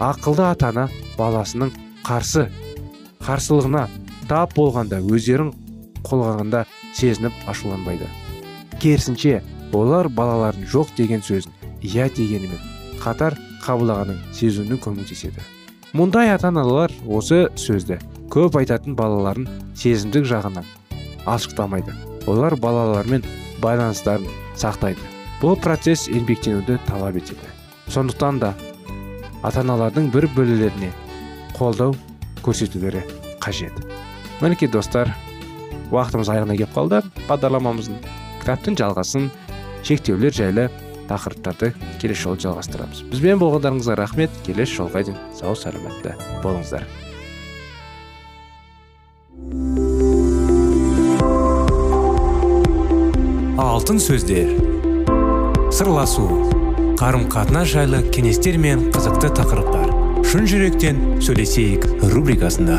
Ақылды 0.00 0.44
атана 0.48 0.88
баласының 1.16 1.72
қарсы 2.04 2.48
қарсылығына 3.22 3.86
тап 4.28 4.56
болғанда 4.58 5.00
өздерін 5.00 5.54
қолғағанда 6.04 6.66
сезініп 6.98 7.46
ашуланбайды. 7.48 8.08
Керісінше 8.82 9.40
олар 9.72 10.08
балалардың 10.10 10.66
жоқ 10.68 10.92
деген 10.98 11.22
сөзін 11.22 11.52
иә 11.86 12.08
дегенімен 12.16 12.60
қатар 13.02 13.36
қабылдағанын 13.62 14.18
сезуіне 14.34 14.78
көмектеседі. 14.82 15.42
Мұндай 15.94 16.32
ата 16.32 16.48
аналар 16.50 16.92
осы 17.06 17.44
сөзді 17.58 17.98
көп 18.32 18.56
айтатын 18.58 18.96
балаларын 18.98 19.48
сезімдік 19.78 20.26
жағынан 20.28 20.66
алшықтамайды. 21.26 21.94
Олар 22.26 22.56
балалармен 22.56 23.24
байланыстарын 23.62 24.26
сақтайды. 24.58 25.02
Бұл 25.42 25.58
процесс 25.60 26.08
еңбектенуді 26.10 26.78
талап 26.86 27.18
етеді. 27.18 27.50
Сондықтан 27.90 28.38
да 28.42 28.54
ата 29.42 29.62
аналардың 29.62 30.10
бір 30.14 30.28
бірлеріне 30.36 30.92
қолдау 31.58 31.94
көрсетулері 32.42 33.02
қажет. 33.42 33.74
Мінекей 34.40 34.70
достар 34.70 35.12
уақытымыз 35.90 36.30
аяғына 36.32 36.56
келіп 36.56 36.74
қалды. 36.74 37.02
Бағдарламамыздың 37.28 37.98
кітаптың 38.42 38.74
жалғасын 38.80 39.28
шектеулер 39.86 40.34
жайлы 40.34 40.66
тақырыптарды 41.06 41.72
келесі 42.02 42.24
жолы 42.26 42.40
жалғастырамыз. 42.42 43.04
Бізбен 43.12 43.38
болғандарыңызға 43.38 43.96
рахмет. 44.00 44.34
Келесі 44.46 44.80
жолға 44.80 45.04
дейін 45.06 45.18
сау 45.38 45.54
саламатта 45.58 46.16
болыңыздар. 46.42 46.86
Алтын 53.62 54.02
сөздер. 54.02 54.50
Сырласу 55.72 56.26
қарым 56.98 57.28
қатынас 57.30 57.70
жайлы 57.72 58.02
кеңестер 58.14 58.58
мен 58.58 58.90
қызықты 58.94 59.32
тақырыптар. 59.38 59.94
Шын 60.26 60.46
жүректен 60.50 61.00
сөйлесейік 61.22 61.88
рубрикасында. 62.14 62.78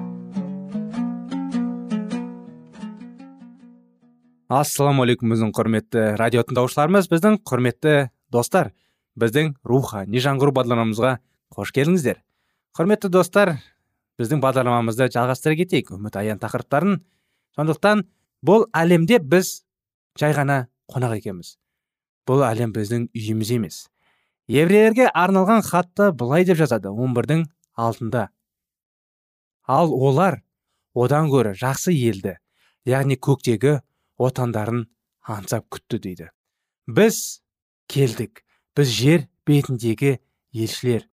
Ассалаумағалейкум 4.51 5.31
біздің 5.31 5.51
құрметті 5.55 6.01
радио 6.19 6.41
тыңдаушыларымыз 6.43 7.05
біздің 7.07 7.37
құрметті 7.47 7.93
достар 8.35 8.73
біздің 9.21 9.53
рухани 9.63 10.19
жаңғыру 10.19 10.51
бағдарламамызға 10.57 11.11
қош 11.55 11.69
келдіңіздер. 11.77 12.17
Құрметті 12.75 13.07
достар 13.13 13.53
біздің 14.19 14.41
бағдарламамызды 14.43 15.07
жалғастыра 15.13 15.55
кетейік 15.55 15.93
үміт 15.95 16.17
аян 16.19 16.41
тақырыптарын. 16.41 16.97
Сондықтан 17.55 18.03
бұл 18.43 18.65
әлемде 18.75 19.21
біз 19.23 19.61
жай 20.19 20.35
ғана 20.35 20.65
қонақ 20.91 21.15
екенбіз. 21.21 21.53
Бұл 22.27 22.43
әлем 22.43 22.73
біздің 22.75 23.07
үйіміз 23.15 23.53
емес. 23.55 23.77
Еврейлерге 24.51 25.07
арналған 25.15 25.63
хатты 25.63 26.09
былай 26.11 26.43
деп 26.43 26.59
жазады 26.59 26.91
он 26.91 27.15
бірдің 27.15 27.45
алтында. 27.79 28.27
Ал 29.63 29.95
олар 29.95 30.41
одан 30.93 31.31
гөрі 31.31 31.55
жақсы 31.55 31.95
елді 31.95 32.35
яғни 32.83 33.15
көктегі 33.15 33.79
отандарын 34.21 34.85
аңсап 35.27 35.67
күтті 35.73 35.99
дейді. 36.05 36.29
Біз 36.87 37.41
келдік. 37.91 38.43
Біз 38.75 38.91
жер 38.95 39.27
бетіндегі 39.47 40.17
елшілер. 40.53 41.07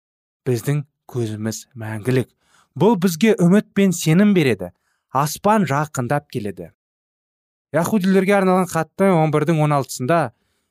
Біздің 0.47 0.83
көзіміз 1.09 1.65
мәңгілік. 1.75 2.29
Бұл 2.77 2.97
бізге 3.01 3.33
үміт 3.41 3.71
пен 3.73 3.93
сенім 3.95 4.33
береді. 4.37 4.71
Аспан 5.09 5.65
жақындап 5.65 6.27
келеді. 6.31 6.71
Яхудилерге 7.73 8.35
арналған 8.37 8.69
хаттың 8.71 9.15
11-дің 9.17 9.61
16-сында 9.65 10.19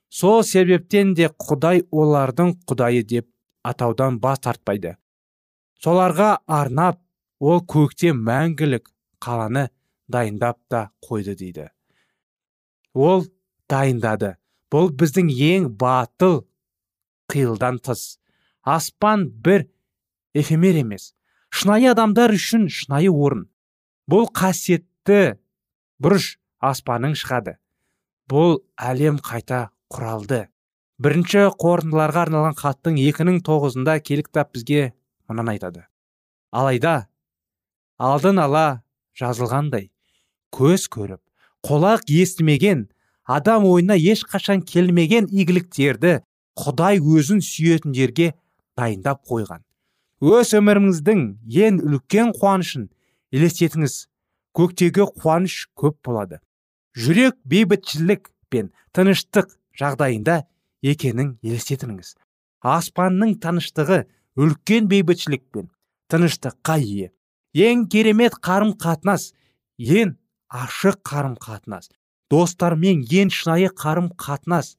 сол 0.09 0.43
себептен 0.47 1.15
де 1.19 1.29
құдай 1.29 1.83
олардың 1.91 2.55
құдайы 2.69 3.03
деп 3.05 3.29
атаудан 3.67 4.21
бас 4.23 4.41
тартпайды. 4.47 4.97
Соларға 5.83 6.37
арнап 6.47 7.03
ол 7.41 7.61
көкте 7.75 8.15
мәңгілік 8.17 8.89
қаланы 9.21 9.69
дайындап 10.09 10.61
та 10.71 10.91
қойды 11.05 11.35
дейді. 11.37 11.69
Ол 12.97 13.27
дайындады. 13.71 14.35
Бұл 14.73 14.91
біздің 14.99 15.29
ең 15.31 15.69
батыл 15.79 16.41
қиылдан 17.31 17.79
тыс. 17.85 18.19
Аспан 18.65 19.29
бір 19.29 19.69
эфемер 20.35 20.81
емес. 20.81 21.13
Шынайы 21.55 21.93
адамдар 21.93 22.35
үшін 22.35 22.67
шынайы 22.73 23.13
орын. 23.13 23.47
Бұл 24.11 24.27
қасиетті 24.35 25.37
бұрыш 26.03 26.37
аспанның 26.59 27.15
шығады. 27.19 27.57
Бұл 28.27 28.63
әлем 28.77 29.21
қайта 29.23 29.69
құралды. 29.93 30.47
Бірінші 30.99 31.51
қорытындыларға 31.61 32.25
арналған 32.27 32.57
хаттың 32.59 32.97
екінің 33.05 33.43
тоғызында 33.47 33.99
келі 34.01 34.25
кітап 34.27 34.55
бізге 34.57 34.95
мынаны 35.29 35.55
айтады. 35.55 35.85
Алайда 36.51 37.07
алдын 38.01 38.41
ала 38.41 38.83
жазылғандай 39.19 39.91
көз 40.57 40.89
көріп 40.93 41.21
құлақ 41.67 42.07
естімеген 42.23 42.87
адам 43.27 43.65
ойына 43.67 43.97
ешқашан 43.99 44.63
келмеген 44.63 45.27
игіліктерді 45.31 46.21
құдай 46.57 47.01
өзін 47.03 47.43
сүйетіндерге 47.43 48.33
дайындап 48.79 49.25
қойған. 49.27 49.65
Өз 50.23 50.55
өміріңіздің 50.57 51.23
ең 51.67 51.81
үлкен 51.85 52.31
қуанышын 52.39 52.87
елестетіңіз. 53.35 54.07
Көктегі 54.57 55.05
қуаныш 55.21 55.67
көп 55.77 55.99
болады. 56.07 56.39
Жүрек 56.97 57.37
бейбітшілік 57.45 58.31
пен 58.49 58.71
тыныштық 58.97 59.51
жағдайында 59.77 60.47
екенін 60.81 61.35
елестетіңіз. 61.45 62.15
Аспанның 62.65 63.35
тыныштығы 63.43 64.07
үлкен 64.41 64.89
бейбітшілік 64.89 65.45
пен 65.53 65.69
тыныштыққа 66.09 66.79
ие. 66.81 67.11
Ең 67.53 67.85
керемет 67.93 68.39
қарым 68.41 68.73
қатынас 68.81 69.35
ең 69.77 70.17
ашық 70.53 71.01
қарым 71.07 71.37
қатынас 71.41 71.91
достармен 72.31 73.03
ең 73.11 73.31
шынайы 73.31 73.71
қарым 73.71 74.11
қатынас 74.19 74.77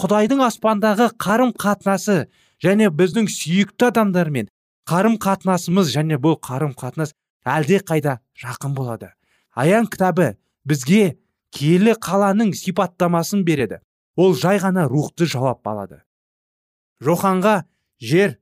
құдайдың 0.00 0.42
аспандағы 0.46 1.10
қарым 1.22 1.52
қатынасы 1.56 2.26
және 2.62 2.90
біздің 2.90 3.28
сүйікті 3.32 3.90
адамдармен 3.90 4.50
қарым 4.90 5.16
қатынасымыз 5.22 5.92
және 5.94 6.18
бұл 6.22 6.38
қарым 6.38 6.74
қатынас 6.78 7.14
әлде 7.46 7.80
қайда 7.82 8.18
жақын 8.38 8.74
болады. 8.74 9.12
Аян 9.54 9.86
кітабы 9.86 10.36
бізге 10.64 11.16
киелі 11.50 11.96
қаланың 11.96 12.52
сипаттамасын 12.54 13.44
береді. 13.44 13.80
Ол 14.16 14.34
жай 14.34 14.58
ғана 14.58 14.86
рухты 14.88 15.26
жауап 15.26 15.66
алады. 15.66 16.02
Роханға 17.00 17.64
жер 18.00 18.38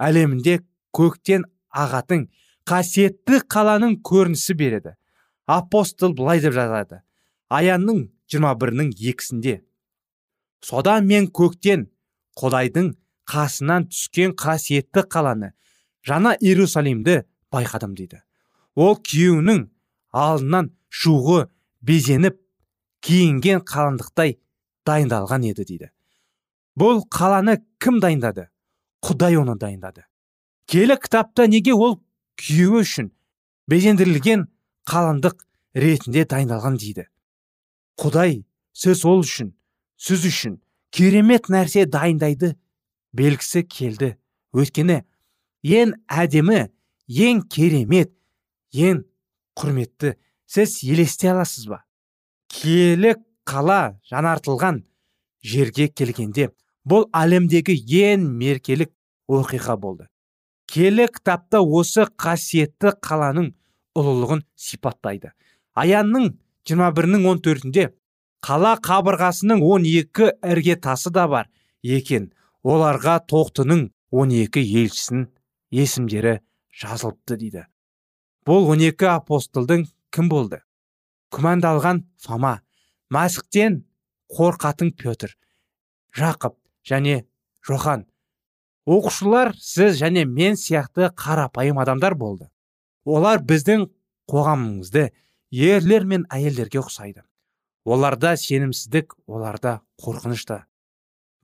әлемінде 0.00 0.60
көктен 0.94 1.44
ағатын 1.72 2.28
қасиетті 2.68 3.42
қаланың 3.48 3.98
көрінісі 4.04 4.56
береді. 4.56 4.94
Апостол 5.48 6.12
былай 6.14 6.42
деп 6.44 6.52
жазады. 6.52 7.00
Аянның 7.48 8.04
21-нің 8.28 8.92
екісінде 9.10 9.62
содан 10.60 11.06
мен 11.08 11.30
көктен 11.32 11.86
құдайдың 12.38 12.92
қасынан 13.28 13.88
түскен 13.88 14.34
қасиетті 14.36 15.06
қаланы 15.08 15.54
жаңа 16.06 16.34
иерусалимді 16.40 17.22
байқадым 17.52 17.94
дейді. 17.96 18.20
Ол 18.76 18.98
күйеуінің 19.00 19.64
алдынан 20.12 20.70
шуғы 20.88 21.46
безеніп 21.80 22.36
киінген 23.04 23.64
қалыңдықтай 23.64 24.36
дайындалған 24.86 25.48
еді 25.48 25.64
дейді. 25.64 25.90
Бұл 26.78 27.02
қаланы 27.08 27.58
кім 27.80 27.98
дайындады? 28.04 28.48
Құдай 29.02 29.38
оны 29.40 29.56
дайындады. 29.58 30.04
Келі 30.68 30.98
кітапта 31.00 31.48
неге 31.48 31.72
ол 31.72 31.98
күйеуі 32.38 32.84
үшін 32.84 33.10
безендірілген 33.70 34.46
қалыңдық 34.88 35.36
ретінде 35.76 36.24
дайындалған 36.28 36.78
дейді. 36.80 37.04
Құдай 38.00 38.42
сіз 38.72 39.04
ол 39.08 39.22
үшін 39.24 39.52
сіз 40.00 40.24
үшін 40.30 40.58
керемет 40.94 41.50
нәрсе 41.52 41.84
дайындайды 41.86 42.54
белгісі 43.12 43.64
келді. 43.68 44.14
Өйткені 44.56 45.02
ең 45.62 45.92
әдемі 46.08 46.68
ең 47.08 47.42
керемет 47.52 48.14
ең 48.72 49.02
құрметті 49.58 50.14
сіз 50.48 50.78
елесте 50.84 51.32
аласыз 51.32 51.68
ба? 51.68 51.82
Киелі 52.48 53.16
қала 53.48 53.98
жанартылған 54.08 54.82
жерге 55.44 55.88
келгенде 55.88 56.48
бұл 56.88 57.08
әлемдегі 57.12 57.76
ең 58.00 58.24
меркелік 58.40 58.94
оқиға 59.28 59.76
болды. 59.76 60.08
Келі 60.68 61.08
кітапта 61.12 61.60
осы 61.60 62.06
қасиетті 62.20 62.94
қаланың 63.04 63.52
ұлылығын 63.96 64.42
сипаттайды. 64.58 65.32
Аянның 65.78 66.32
21-нің 66.68 67.24
14-інде 67.30 67.88
қала 68.44 68.74
қабырғасының 68.84 69.62
12 69.64 70.30
ірге 70.52 70.76
тасы 70.76 71.12
да 71.14 71.28
бар 71.28 71.48
екен. 71.82 72.32
Оларға 72.66 73.18
тоқтының 73.30 73.88
12 74.12 74.62
елшісінің 74.82 75.26
есімдері 75.70 76.38
жазылыпты 76.74 77.38
дейді. 77.38 77.64
Бұл 78.46 78.66
12 78.74 79.08
апостолдың 79.12 79.86
кім 80.14 80.28
болды? 80.32 80.62
Күмәндалған 81.34 82.04
фома 82.20 82.58
мәсіқтен 83.12 83.82
қорқатын 84.32 84.92
петр 84.96 85.34
жақып 86.16 86.56
және 86.88 87.24
жохан. 87.64 88.06
Оқушылар 88.88 89.52
сіз 89.60 90.00
және 90.00 90.24
мен 90.24 90.56
сияқты 90.56 91.10
қарапайым 91.12 91.80
адамдар 91.80 92.14
болды. 92.14 92.48
Олар 93.08 93.42
біздің 93.42 93.88
қоғамымызды 94.28 95.08
ерлер 95.50 96.04
мен 96.04 96.26
әйелдерге 96.32 96.82
ұқсайды. 96.82 97.24
Оларда 97.88 98.34
сенімсіздік 98.36 99.14
оларда 99.26 99.80
қорқыныш 100.02 100.44
та. 100.48 100.58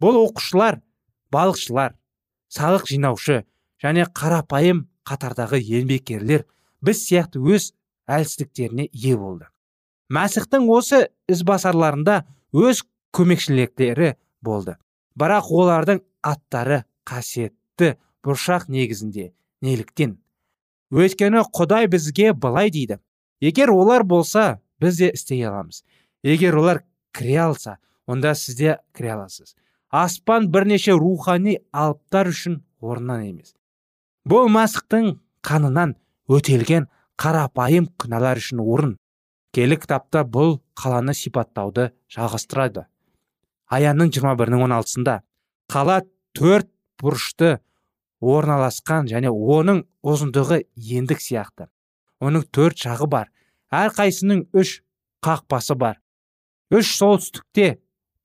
Бұл 0.00 0.18
оқушылар 0.26 0.82
балықшылар 1.32 1.94
салық 2.52 2.84
жинаушы 2.90 3.44
және 3.82 4.04
қарапайым 4.12 4.84
қатардағы 5.08 5.60
еңбеккерлер 5.62 6.44
біз 6.84 7.00
сияқты 7.06 7.40
өз 7.40 7.72
әлсіздіктеріне 8.10 8.90
ие 8.92 9.16
болды. 9.16 9.48
Мәсіхтің 10.12 10.68
осы 10.68 11.06
ізбасарларында 11.32 12.24
өз 12.52 12.84
көмекшіліктері 13.16 14.14
болды. 14.44 14.76
Бірақ 15.16 15.48
олардың 15.54 16.02
аттары 16.26 16.82
қасиетті 17.08 17.94
бұршақ 18.24 18.68
негізінде 18.68 19.30
неліктен 19.64 20.18
өйткені 20.92 21.44
құдай 21.54 21.88
бізге 21.88 22.32
былай 22.32 22.70
дейді. 22.70 22.98
Егер 23.40 23.70
олар 23.70 24.04
болса 24.04 24.60
біз 24.80 24.98
де 24.98 25.10
істей 25.14 25.44
аламыз. 25.44 25.84
Егер 26.22 26.56
олар 26.58 26.82
кіре 27.12 27.36
алса 27.36 27.78
онда 28.06 28.34
сіз 28.34 28.56
де 28.56 28.78
кіре 28.96 29.14
аласыз. 29.14 29.56
Аспан 29.90 30.48
бірнеше 30.50 30.92
рухани 30.92 31.58
алыптар 31.72 32.28
үшін 32.28 32.62
орнынан 32.80 33.28
емес. 33.30 33.54
Бұл 34.26 34.48
масықтың 34.50 35.18
қанынан 35.44 35.94
өтелген 36.28 36.88
қарапайым 37.20 37.90
күнәлар 38.00 38.40
үшін 38.40 38.62
орын. 38.64 38.96
Келі 39.54 39.78
кітапта 39.78 40.24
бұл 40.26 40.58
қаланы 40.74 41.14
сипаттауды 41.14 41.92
жалғастырады. 42.10 42.88
Аянның 43.70 44.10
21-нің 44.10 44.64
16-сында 44.66 45.20
қала 45.70 46.00
төрт 46.34 46.68
бұрышты 47.00 47.58
орналасқан 48.24 49.08
және 49.10 49.30
оның 49.30 49.84
ұзындығы 50.04 50.62
ендік 50.74 51.20
сияқты. 51.20 51.68
Оның 52.24 52.46
төрт 52.54 52.80
жағы 52.80 53.08
бар. 53.10 53.30
Әрқайсының 53.74 54.46
үш 54.56 54.80
қақпасы 55.24 55.76
бар. 55.76 56.00
Үш 56.72 56.94
солтүстікте 56.98 57.78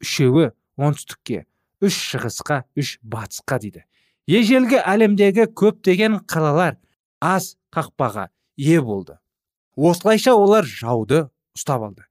үшеуі 0.03 0.51
оңтүстікке 0.79 1.45
үш 1.83 1.97
шығысқа 2.11 2.63
үш 2.79 2.97
батысқа 3.03 3.59
дейді. 3.59 3.83
Ежелгі 4.29 4.79
әлемдегі 4.83 5.47
көптеген 5.57 6.19
қалалар 6.29 6.77
аз 7.19 7.55
қақпаға 7.73 8.29
ие 8.57 8.81
болды. 8.81 9.17
Осылайша 9.75 10.35
олар 10.35 10.67
жауды 10.67 11.27
ұстап 11.57 11.85
алды. 11.87 12.05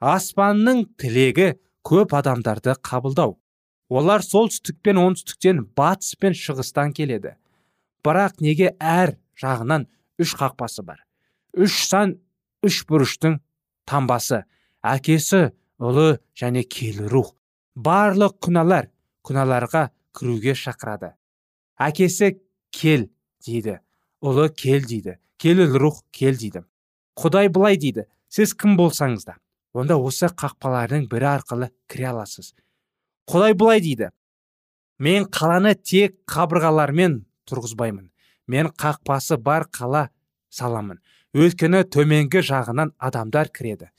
Аспанның 0.00 0.84
тілегі 1.00 1.56
көп 1.86 2.14
адамдарды 2.16 2.76
қабылдау. 2.84 3.36
Олар 3.88 4.24
солтүстік 4.24 4.80
пен 4.82 4.98
оңтүстіктен 5.00 5.62
батыс 5.76 6.16
пен 6.20 6.34
шығыстан 6.36 6.92
келеді. 6.96 7.36
Бірақ 8.04 8.40
неге 8.42 8.74
әр 8.80 9.16
жағынан 9.38 9.86
үш 10.22 10.34
қақпасы 10.38 10.84
бар? 10.86 11.02
Үш 11.56 11.86
сан 11.86 12.16
үш 12.66 12.82
бұрыштың 12.88 13.38
тамбасы 13.86 14.44
әкесі 14.82 15.50
ұлы 15.78 16.18
және 16.38 16.64
келі 16.64 17.08
рух. 17.12 17.34
Барлық 17.76 18.38
күнәлар 18.42 18.90
күнәларға 19.26 19.90
кіруге 20.16 20.54
шақырады. 20.56 21.14
Әкесі 21.78 22.36
кел 22.72 23.08
дейді. 23.44 23.80
Ұлы 24.24 24.48
кел 24.54 24.86
дейді. 24.86 25.18
Келі 25.38 25.66
рух 25.76 26.02
кел 26.10 26.36
дейді. 26.38 26.64
Құдай 27.16 27.50
былай 27.52 27.76
дейді. 27.76 28.06
Сіз 28.28 28.54
кім 28.58 28.78
болсаңыз 28.78 29.26
да 29.28 29.36
онда 29.76 29.98
осы 30.00 30.30
қақпалардың 30.32 31.04
бірі 31.10 31.28
арқылы 31.36 31.68
кіре 31.90 32.08
аласыз. 32.10 32.54
Құдай 33.30 33.54
былай 33.58 33.82
дейді. 33.84 34.10
Мен 34.98 35.26
қаланы 35.28 35.74
тек 35.74 36.16
қабырғалармен 36.30 37.20
тұрғызбаймын. 37.48 38.10
Мен 38.46 38.72
қақпасы 38.72 39.36
бар 39.36 39.68
қала 39.68 40.08
саламын. 40.50 41.02
Өйткені 41.36 41.84
төменгі 41.84 42.40
жағынан 42.46 42.94
адамдар 42.96 43.52
кіреді. 43.52 43.90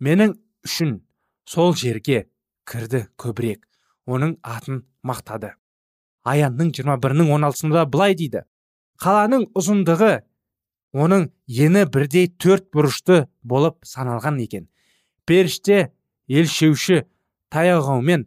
Менің 0.00 0.36
үшін 0.68 1.00
сол 1.48 1.74
жерге 1.74 2.26
кірді 2.68 3.06
көбірек. 3.18 3.64
Оның 4.06 4.36
атын 4.46 4.84
мақтады 5.02 5.56
аянның 6.26 6.72
21-нің 6.74 7.30
16-сында 7.30 7.84
былай 7.90 8.16
дейді. 8.18 8.42
Қаланың 9.02 9.46
ұзындығы 9.56 10.12
оның 10.96 11.28
ені 11.46 11.84
бірдей 11.92 12.30
төрт 12.42 12.70
бұрышты 12.74 13.26
болып 13.42 13.78
саналған 13.86 14.40
екен. 14.42 14.66
Періште 15.26 15.92
елшеуші 16.26 17.04
таяғаумен 17.52 18.26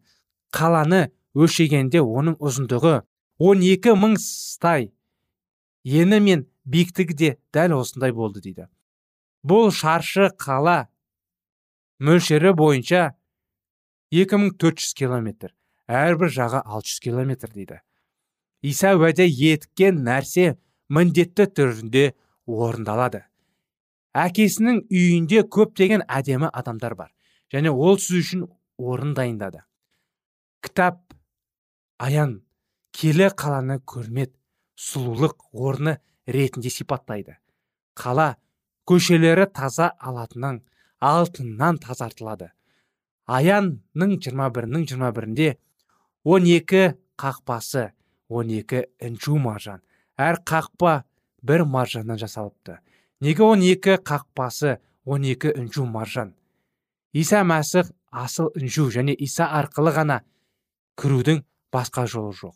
қаланы 0.56 1.10
өлшегенде 1.36 2.02
оның 2.02 2.38
ұзындығы 2.40 2.96
12 3.40 3.96
мың 4.00 4.16
стай. 4.20 4.90
Ені 5.86 6.20
мен 6.20 6.48
биіктігі 6.66 7.16
де 7.16 7.30
дәл 7.54 7.78
осындай 7.80 8.12
болды 8.12 8.42
дейді. 8.44 8.68
Бұл 9.44 9.72
шаршы 9.72 10.30
қала 10.36 10.90
мөлшері 12.04 12.52
бойынша 12.58 13.14
2400 14.12 14.94
километр 14.98 15.54
әрбір 15.88 16.34
жағы 16.34 16.62
600 16.66 17.00
километр 17.06 17.54
дейді. 17.54 17.80
Иса 18.62 18.94
уәде 18.98 19.26
еткен 19.26 20.04
нәрсе 20.04 20.58
міндетті 20.92 21.48
түрінде 21.56 22.04
орындалады. 22.46 23.24
Әкесінің 24.18 24.84
үйінде 24.90 25.46
көптеген 25.48 26.04
әдемі 26.10 26.50
адамдар 26.52 26.96
бар 27.00 27.14
және 27.54 27.72
ол 27.72 27.98
сіз 28.02 28.20
үшін 28.26 28.46
орын 28.78 29.14
дайындады. 29.16 29.64
Кітап 30.62 31.02
аян 32.00 32.40
келі 32.96 33.30
қаланы 33.36 33.80
көрмет 33.86 34.34
сұлулық 34.80 35.50
орны 35.54 35.98
ретінде 36.28 36.72
сипаттайды. 36.72 37.38
Қала 37.96 38.36
көшелері 38.88 39.48
таза 39.54 39.92
алатыннан 40.00 40.62
алтыннан 41.00 41.80
тазартылады. 41.84 42.52
Аянның 43.30 44.16
21-нің 44.18 44.86
21-інде 44.90 45.50
12 46.26 46.96
қақпасы 47.20 47.92
12 48.30 48.86
інжу 49.06 49.38
маржан. 49.38 49.84
Әр 50.18 50.42
қақпа 50.46 51.04
бір 51.42 51.64
маржаннан 51.66 52.18
жасалыпты. 52.18 52.80
Неге 53.22 53.44
12 53.44 54.00
қақпасы 54.04 54.80
12 55.06 55.54
інжу 55.56 55.86
маржан? 55.86 56.34
Иса 57.14 57.44
мәсіх 57.44 57.92
асыл 58.12 58.52
інжу 58.56 58.90
және 58.94 59.14
иса 59.14 59.48
арқылы 59.60 59.94
ғана 59.94 60.22
кірудің 61.00 61.44
басқа 61.74 62.06
жолы 62.12 62.34
жоқ. 62.36 62.56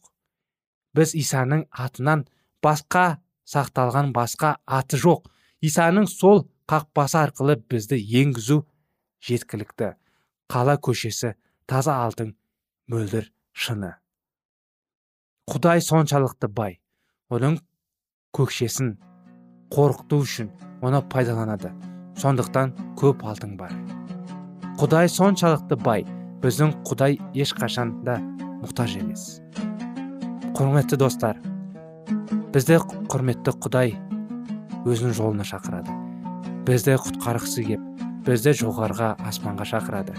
Біз 0.93 1.15
исаның 1.17 1.65
атынан 1.71 2.25
басқа 2.63 3.23
сақталған 3.49 4.12
басқа 4.15 4.58
аты 4.65 4.99
жоқ. 4.99 5.27
Исаның 5.63 6.08
сол 6.12 6.45
қақпасы 6.69 7.19
арқылы 7.21 7.58
бізді 7.69 7.97
енгізу 8.19 8.63
жеткілікті. 9.23 9.93
Қала 10.51 10.77
көшесі 10.77 11.34
таза 11.67 11.95
алтын 12.03 12.36
мөлдір 12.91 13.29
шыны. 13.53 13.95
Құдай 15.49 15.82
соншалықты 15.84 16.47
бай. 16.47 16.79
Оның 17.34 17.58
көкшесін 18.36 18.97
қорқыту 19.73 20.21
үшін 20.23 20.51
оны 20.84 21.01
пайдаланады. 21.10 21.73
Сондықтан 22.19 22.75
көп 22.99 23.23
алтын 23.25 23.58
бар. 23.58 23.73
Құдай 24.79 25.10
соншалықты 25.10 25.79
бай. 25.79 26.06
Біздің 26.43 26.73
құдай 26.84 27.17
ешқашан 27.39 27.95
да 28.03 28.17
мұқтаж 28.60 28.97
емес. 28.99 29.39
Құрметті 30.53 30.99
достар 30.99 31.39
бізді 32.53 32.77
құрметті 33.10 33.56
құдай 33.63 33.95
өзінің 34.84 35.15
жолына 35.17 35.47
шақырады. 35.47 35.95
Бізді 36.67 36.99
құтқарғысы 37.01 37.63
кеп 37.69 38.03
бізді 38.27 38.53
жоғарыға 38.60 39.13
аспанға 39.25 39.65
шақырады. 39.71 40.13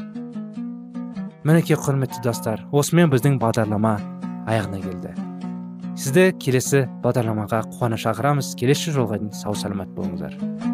Мінекей 1.44 1.76
құрметті 1.76 2.24
достар 2.24 2.64
осымен 2.72 3.12
біздің 3.12 3.38
бағдарлама 3.42 3.98
аяғына 4.48 4.80
келді. 4.82 5.14
Сізді 5.94 6.30
келесі 6.42 6.86
бағдарламаға 7.04 7.66
қуана 7.76 8.00
шақырамыз. 8.00 8.56
Келесі 8.58 8.96
жолға 8.96 9.20
дейін 9.20 9.36
сау 9.36 9.54
саламат 9.54 9.92
болыңыздар. 9.94 10.73